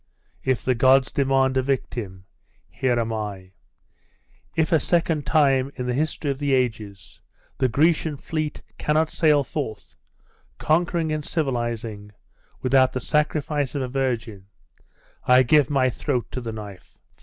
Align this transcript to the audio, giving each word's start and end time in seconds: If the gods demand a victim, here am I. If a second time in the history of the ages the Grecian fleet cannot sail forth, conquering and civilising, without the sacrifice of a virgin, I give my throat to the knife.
If 0.43 0.65
the 0.65 0.73
gods 0.73 1.11
demand 1.11 1.57
a 1.57 1.61
victim, 1.61 2.25
here 2.67 2.99
am 2.99 3.13
I. 3.13 3.51
If 4.55 4.71
a 4.71 4.79
second 4.79 5.27
time 5.27 5.71
in 5.75 5.85
the 5.85 5.93
history 5.93 6.31
of 6.31 6.39
the 6.39 6.55
ages 6.55 7.21
the 7.59 7.67
Grecian 7.69 8.17
fleet 8.17 8.63
cannot 8.79 9.11
sail 9.11 9.43
forth, 9.43 9.93
conquering 10.57 11.11
and 11.11 11.23
civilising, 11.23 12.13
without 12.63 12.93
the 12.93 12.99
sacrifice 12.99 13.75
of 13.75 13.83
a 13.83 13.87
virgin, 13.87 14.47
I 15.25 15.43
give 15.43 15.69
my 15.69 15.91
throat 15.91 16.31
to 16.31 16.41
the 16.41 16.51
knife. 16.51 16.97